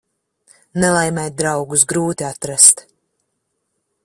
Nelaimē 0.83 1.25
draugus 1.43 1.85
grūti 1.93 2.29
atrast. 2.33 2.85